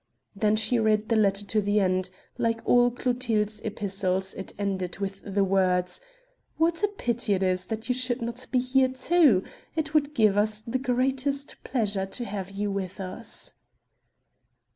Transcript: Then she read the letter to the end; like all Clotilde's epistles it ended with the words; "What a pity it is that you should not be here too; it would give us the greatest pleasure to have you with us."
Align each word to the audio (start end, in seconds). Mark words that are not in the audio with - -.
Then 0.35 0.55
she 0.55 0.79
read 0.79 1.09
the 1.09 1.15
letter 1.15 1.45
to 1.45 1.61
the 1.61 1.79
end; 1.79 2.09
like 2.39 2.59
all 2.65 2.89
Clotilde's 2.89 3.59
epistles 3.63 4.33
it 4.33 4.51
ended 4.57 4.97
with 4.97 5.21
the 5.23 5.43
words; 5.43 6.01
"What 6.57 6.81
a 6.81 6.87
pity 6.87 7.35
it 7.35 7.43
is 7.43 7.67
that 7.67 7.87
you 7.87 7.93
should 7.93 8.19
not 8.19 8.47
be 8.49 8.57
here 8.57 8.87
too; 8.89 9.43
it 9.75 9.93
would 9.93 10.15
give 10.15 10.37
us 10.37 10.59
the 10.61 10.79
greatest 10.79 11.63
pleasure 11.63 12.07
to 12.07 12.25
have 12.25 12.49
you 12.49 12.71
with 12.71 12.99
us." 12.99 13.53